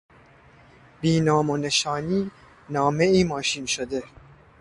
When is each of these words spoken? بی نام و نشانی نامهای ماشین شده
بی 1.01 1.19
نام 1.19 1.49
و 1.49 1.57
نشانی 1.57 2.31
نامهای 2.69 3.23
ماشین 3.23 3.65
شده 3.65 4.03